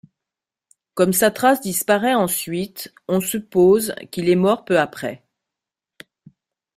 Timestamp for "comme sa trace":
0.95-1.61